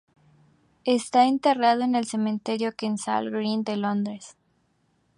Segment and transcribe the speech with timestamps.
[0.85, 4.35] Está enterrado en el Cementerio de Kensal Green, Londres.